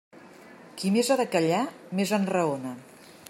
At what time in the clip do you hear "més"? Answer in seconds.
0.95-1.11, 2.01-2.17